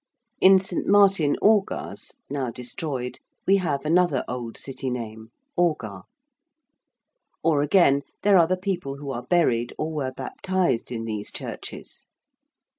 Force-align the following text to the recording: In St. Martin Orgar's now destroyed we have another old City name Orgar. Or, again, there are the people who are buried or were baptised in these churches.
In 0.39 0.57
St. 0.57 0.87
Martin 0.87 1.35
Orgar's 1.43 2.15
now 2.27 2.49
destroyed 2.49 3.19
we 3.45 3.57
have 3.57 3.85
another 3.85 4.25
old 4.27 4.57
City 4.57 4.89
name 4.89 5.29
Orgar. 5.55 6.05
Or, 7.43 7.61
again, 7.61 8.01
there 8.23 8.39
are 8.39 8.47
the 8.47 8.57
people 8.57 8.97
who 8.97 9.11
are 9.11 9.21
buried 9.21 9.73
or 9.77 9.91
were 9.91 10.11
baptised 10.11 10.91
in 10.91 11.05
these 11.05 11.31
churches. 11.31 12.07